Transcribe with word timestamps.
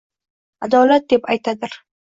Adolat 0.69 1.07
deb 1.15 1.31
aytadir. 1.35 1.81